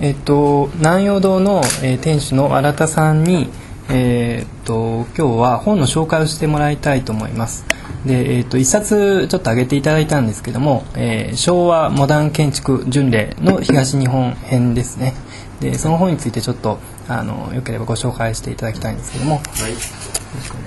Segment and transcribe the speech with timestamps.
[0.00, 3.48] えっと、南陽堂の、えー店主の新田さんに、
[3.90, 7.66] えーっと今日は本の紹介をしてもらいたいと思います。
[8.06, 15.14] で、えーっと一冊ちょっと挙げていただいたんですけども、えー昭和モダン建築巡礼の東日本編ですね。
[15.58, 16.78] でその本についてちょっと
[17.08, 19.40] あのよければご紹介していただきたいんですけども、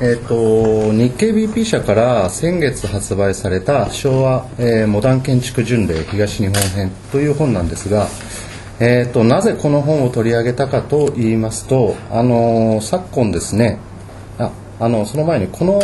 [0.01, 8.09] えっ、と日経 BP 社から先月発売された昭和、えーモダン建築巡礼東日本編という本なんですが、
[8.83, 13.77] えっ、となぜこの本を取り上げたかと言いますと、あのー昨今ですね、
[14.39, 15.79] ああのその前にこの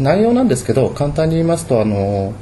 [0.00, 2.34] 内容なんですけど簡単に言いますとあのー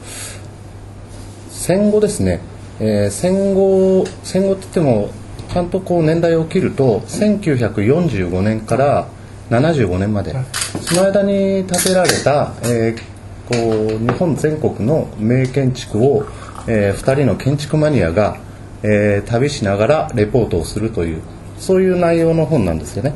[1.51, 2.41] 戦後ですね、
[2.81, 5.11] えー戦後戦後って言っても
[5.53, 9.07] ちゃんとこう年代を切ると1945年から
[9.51, 10.35] 75年まで
[10.81, 13.11] その間に建てられた、えー
[13.51, 16.25] こう日本全国の名建築を、
[16.69, 18.39] え2人の建築マニアが、
[18.83, 21.21] えー旅しながらレポートをするという
[21.59, 23.13] そういう内容の本なんですよね。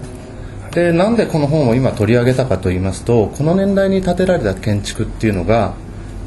[0.72, 5.74] でなんでこの本を今取り上げたかと言いますとこの年代に建てられた建築っていうのが、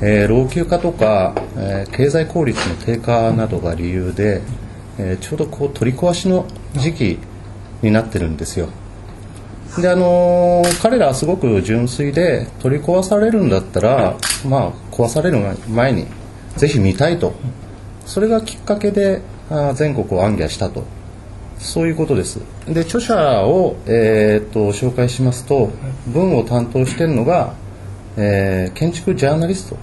[0.02, 4.42] えー老朽化とか、えー経済効率の低下などが理由で、
[5.00, 6.46] えーちょうどこう取り壊しの
[6.76, 7.20] 時期
[7.82, 8.70] になってるんですよ
[9.82, 14.16] であのー彼らはすごく純粋で取り壊されるんだったら
[14.48, 15.38] まあ壊される
[15.70, 16.08] 前に
[16.56, 17.34] ぜひ見たいと
[18.06, 19.22] それがきっかけで
[19.76, 20.84] 全国を行脚したと。
[21.60, 22.40] そういうことです。
[22.68, 25.72] で著者を、えー、と紹介しますと
[26.06, 27.56] 文を担当しているのが、
[28.16, 29.78] えー建築ジャーナリスト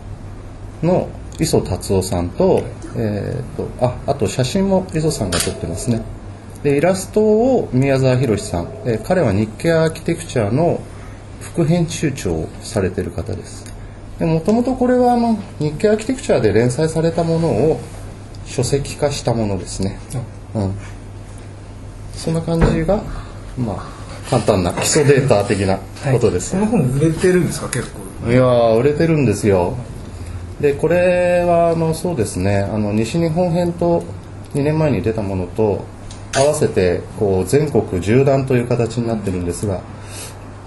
[0.86, 1.08] の
[1.40, 2.62] 磯達夫さんと,、
[2.96, 6.02] えー、とああと写真も磯さんが撮ってますね。
[6.62, 10.80] でイラストを宮沢博さん、えー彼は日経アーキテクチャの
[11.40, 13.64] 副編集長をされてる方です。
[14.20, 17.80] もともとこれはあの日経アーキテクチャで連載されたものを
[18.46, 19.98] 書籍化したものですね、
[20.54, 20.74] うん、
[22.14, 23.02] そんな感じが
[23.58, 25.78] まあ簡単な基礎データ的な
[26.10, 28.30] ことです、この本売れてるんですか結構。
[28.30, 29.76] いやー売れてるんですよ。
[30.60, 32.60] でこれはあのそうですね。
[32.60, 34.02] あの西日本編と
[34.54, 35.84] 2年前に出たものと
[36.34, 39.82] 合わせてこう全国縦断という形になってるんですが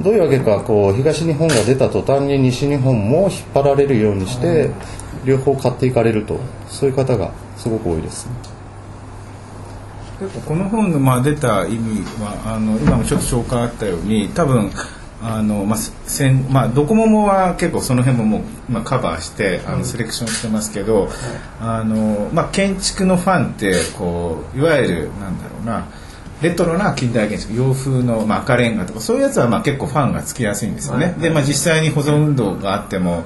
[0.01, 4.69] どういうわけかこう東日本が出た途端に西日本も引っ張られるようにして
[5.25, 6.39] 両方買っていかれると
[6.69, 7.31] そういう方が
[7.67, 8.29] すごく多いです。
[10.19, 14.71] 結構この本のまあ出た意味はあの今もちょっと紹介あったように多分
[15.21, 21.09] あのまあせんまあドコモもは結構その辺ももうまあカバーしてあのセレクションしてますけど、
[21.59, 25.87] あのまあ建築のファンってこういわゆるなんだろうな
[26.41, 31.15] レトロな近代建築洋風の、まあ、赤レンガとかそういうやつはまあ結構ファンがつきやすいんですよね。
[31.19, 33.25] で、まあ、実際に保存運動があっても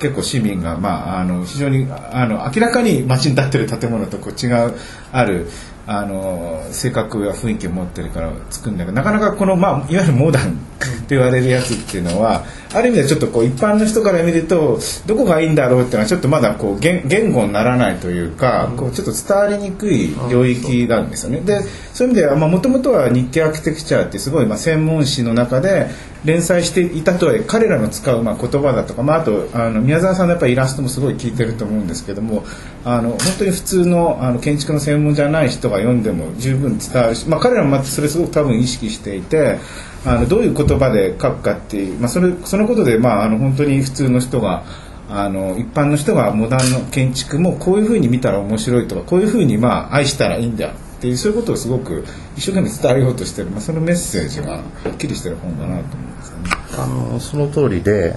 [0.00, 4.74] 結構市民が、まあ、あの非常にあの明らかに街に建ってる建物とこう違う
[5.12, 5.46] ある
[5.86, 10.56] あの性格や雰囲気を持ってるから作るんだけどなかなかこの、まあ、いわゆるモーダン
[10.86, 21.40] って言われるやつっていうのはある意味ではちょっとこう一般の人から見るとどこがいいんだろうっていうのはちょっとまだこう言言語にならないというか、こうちょっと伝わりにくい領域なんですよね。
[21.40, 21.60] で
[21.94, 25.88] そういう意味ではもともとは日経アーキテクチャってすごいまあ専門誌の中で
[26.24, 32.44] 連載していたとはいえ彼らの使うまあ言葉だとか、まあ、あとあの宮沢さんのやっぱりイラストもすごい効いてると思うんですけども
[32.84, 39.58] あの本当に普通のあの建築の専門じゃない人が読んでも十分伝わるし、まあ、彼らもまたそれすごく多分意識していて
[40.04, 44.64] あのどういう言葉で書くかっていう、まあ、それそのことで、まあ、あの本当に普通の人が
[45.10, 52.04] あの一般の人がモダンの建築もこういうふうに見たら面白いとかこういうふうにまあ愛したらいいんだっていうそういうことをすごく
[52.36, 54.62] 一生懸命伝えようとしてる、まあ、そのメッセージがは
[54.92, 56.50] っきりしてる本だなと思うんですよね。
[56.78, 58.14] あのその通りで、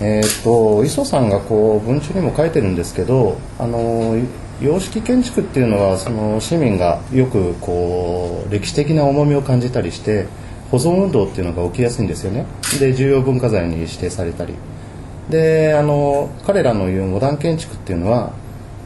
[0.00, 4.18] えー、と磯さんがこう文中にも書いてるんですけどあの
[4.60, 10.26] 様式建築っていうのはその市民がよくこう歴史的な重みを感じたりして
[10.70, 12.46] 保存運動っていうのが起きやすいんですよね。
[12.80, 14.54] で重要文化財に指定されたり。
[15.30, 18.32] であの彼らの言うモダン建築っていうのは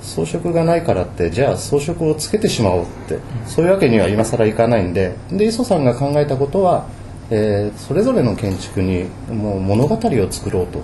[0.02, 5.14] 装飾がないからってじゃあ装飾をつけてしまおうってそういうわけには今更いかないんで。
[5.30, 6.86] で磯さんが考えたことは、
[7.30, 10.80] えーそれぞれの建築にもう物語を作ろうと。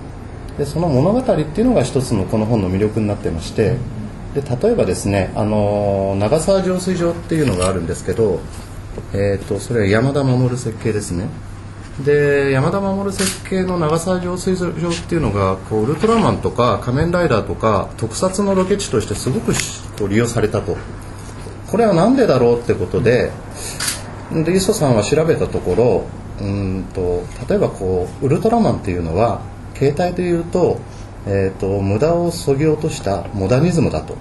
[0.58, 3.76] でその物語っていうのが一つのこの本の魅力になってまして。
[4.34, 8.40] で例えばですねあの長沢浄水場っていうのがあるんですけど、
[9.12, 11.28] えー、とそれは山田守設計ですね。
[12.04, 14.72] で山田守設計の長沢浄水場っ
[15.08, 19.52] ていうのがこうウルトラマンとか仮面ライダーとか特撮のロケ地としてすごく
[19.96, 20.76] こう利用されたと。
[21.70, 23.30] これは何でだろうってことで
[24.32, 26.06] で磯さんは調べたところ
[26.40, 29.40] うんと例えばこうウルトラマンっていうのは
[29.74, 30.78] 携帯でいうと,、
[31.26, 34.16] えー、と無駄をそぎ落としたモダニズムだと。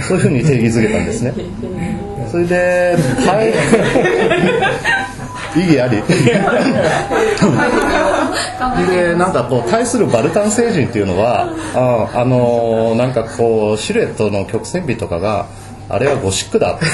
[0.00, 1.34] そういうふうに定義づけたんですね。
[2.30, 2.96] それで
[3.26, 3.50] 大
[5.54, 6.02] 意義あり？
[8.86, 15.46] でなんかこう対するバルタン星人っていうのはああのーなんかこうシルエットの曲線美とかが
[15.88, 16.92] あれはゴシックだっていう。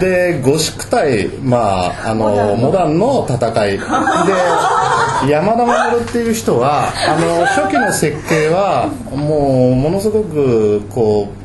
[0.00, 3.26] でゴシック対、まあ、あのモダンの。
[3.28, 3.78] 戦い。
[3.78, 3.84] で
[5.30, 11.39] 山田守っていう人はあの初期の設計はもうものすごくこう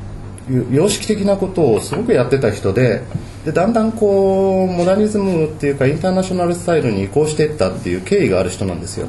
[0.72, 3.02] 様式的なことをすごくやってた人で
[3.46, 9.08] でだんだんこうモダニズムっていうかインターナショナルスタイルに移行していったっていう経緯がある人なんですよ。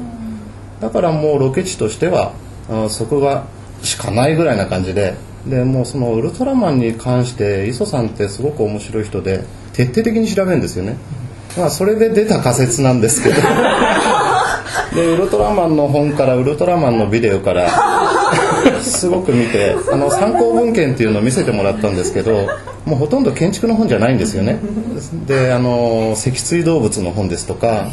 [0.79, 2.33] だからもうロケ地としては
[2.69, 3.45] あそこが
[3.83, 9.43] しかないぐらいな感じででもうそのウルトラマンに関して磯さんってすごく面白い人で
[9.73, 10.97] 徹底的に調べるんですよね。
[11.57, 13.35] まあそれで出た仮説なんですけど。
[14.93, 17.69] でウルトラマンの本からウルトラマンのビデオから
[18.81, 22.47] すごく見てあの参考文献っていうのを見せてもらったんですけど
[22.85, 24.59] もうほとんど建築の本じゃないんですよね。
[25.25, 27.89] であの脊椎動物の本ですとか、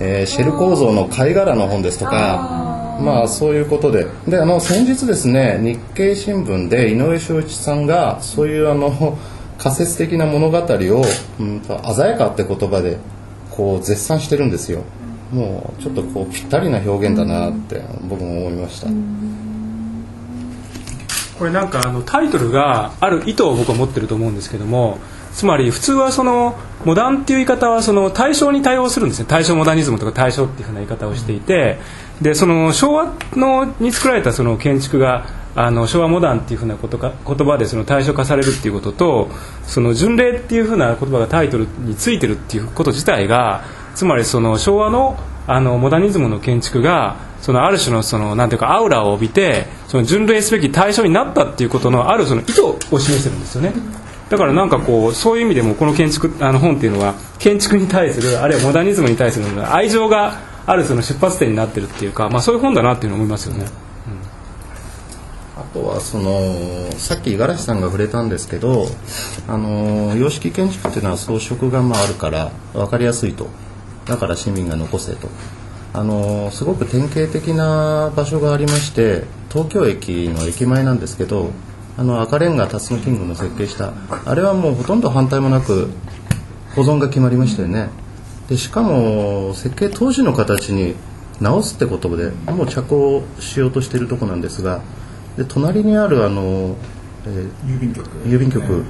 [0.00, 4.06] えーシェル構造の貝殻の本ですとかまあそういうことで。
[4.28, 9.18] であの先日ですね日経新聞で井上昭一さんがそういうあの
[9.58, 11.04] 仮説的な物語を、
[11.38, 12.96] うんと、鮮やかって言葉で
[13.50, 14.82] こう絶賛してるんですよ。
[15.32, 18.88] もうちょっとこうぴったりな表現だなって僕も思いました、
[21.40, 24.98] これなんかあのタイトルがある意図を僕は持ってると思うんですけども
[25.32, 26.54] つまり普通はその
[26.84, 29.26] モダンっていう言い方はその対象に対応するんですね。
[29.26, 31.78] 対象モダニズムとか対象っていうふうな言い方をしていて
[32.20, 39.30] でその昭和のに作られたその建築があの昭和モダンっていうふうなことか言葉でその対象化されるっていうことと
[39.62, 43.64] その巡礼っていうふうな言葉がタイトルについてるっていうこと自体が
[43.94, 53.72] つまりその昭和のあのモダニズムの建築がそのある種のそのなんていうかアウラを帯びてその巡礼すべき対象になったっていうことのあるその意図を示してるんですよね。
[54.28, 63.66] だからなんかこうそういう意味でもこの建築あの本っていうのは建築に対するあるいはモダニズムに対する愛情があるその出発点になってるっていうか、まあ、そういう本だなっていうのを思いますよね。
[65.56, 68.86] あとはそのさっき五十嵐さんが触れたんですけど
[69.46, 73.48] あの様式建築っていうのは装飾がまああるから分かりやすいと
[74.06, 75.28] だから市民が残せと
[75.92, 81.50] あのすごく典型的な場所がありまして東京駅の駅前なんですけど
[81.98, 83.92] あの赤レンガ辰野キングの設計した
[84.24, 85.90] あれはもうほとんど反対もなく
[86.76, 87.88] 保存が決まりましたよね。
[88.48, 90.94] でしかも設計当時の形に
[91.40, 94.82] 直すってことでもう着工しようとしているとこなんですが
[95.36, 96.76] で隣にあるあの、
[97.26, 98.08] えー郵便局。
[98.26, 98.84] 郵便局。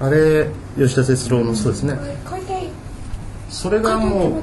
[0.00, 0.48] あれ
[0.78, 1.94] 吉田哲郎のそうですね
[3.50, 4.42] それがも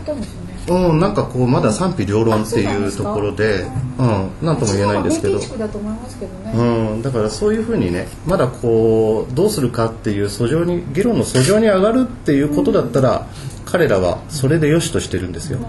[0.68, 3.65] う、うん、なんかこうまだ賛否両論っていうところで
[3.98, 5.39] うんなんとも言えないんですけど。
[5.39, 13.27] うん、だからそういうふうにねまだこうどうするかっていう訴状に議論の訴状に上がるっていうことだったら、
[13.65, 15.59] 彼らはそれで良しとしてるんですよ。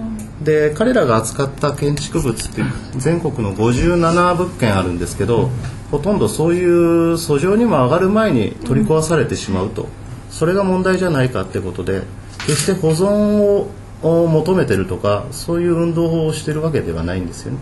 [0.42, 2.62] で彼らが扱った建築物って
[2.96, 5.50] 全国の57物件あるんですけど
[5.90, 9.88] ほとんどそういう訴状にも上がる前に取り壊されてしまうと。
[10.30, 12.02] それが問題じゃないかってことで
[12.48, 17.58] 決して保存をを求めてるとかそういう運動をしてるわけではないんですよね。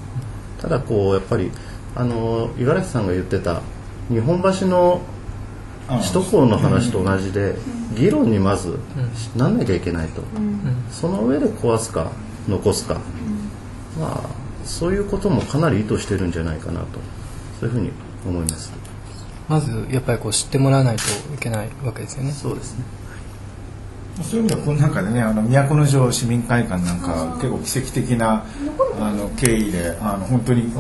[0.61, 1.51] ただこうやっぱり
[1.95, 3.63] あの五十嵐さんが言ってた
[4.11, 5.01] 日本橋の
[5.89, 7.55] あ首都高の話と同じで
[7.97, 8.79] 議論にまず
[9.35, 10.23] なんなきゃいけないと、
[10.91, 12.11] その上で壊すか
[12.47, 13.01] 残すか、
[13.99, 16.87] まあそういうこともかなり意図してるんじゃないかなと。
[17.61, 17.91] そういうふうに
[18.27, 18.73] 思います。
[19.49, 21.03] まずやっぱりこう知ってもらわないと
[21.35, 22.33] いけないわけですよね。
[22.33, 22.85] そうですね
[24.23, 28.45] そういう意味ではこの中でねあの都城市民会館なんか結構奇跡的な
[28.99, 30.73] あの経緯であの本当に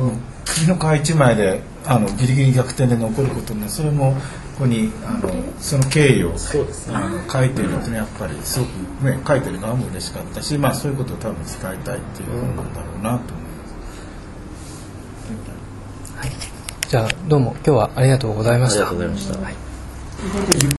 [0.46, 4.14] 国の皮一枚であのギリギリ逆転で残ることねそれも
[4.58, 6.34] ここにあのその経緯を
[6.92, 8.70] あの書いてるのねやっぱりすごく
[9.04, 13.66] ね書いてる側も嬉しかったしまあそういうことを多分使いたいっていうことなんだろうなと思いま
[16.32, 16.50] す。
[16.88, 18.88] じゃあどうも今日はありがとうございました。
[18.88, 19.58] ありがとうございまし
[20.62, 20.66] た、